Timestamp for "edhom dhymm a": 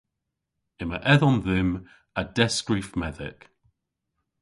1.13-2.21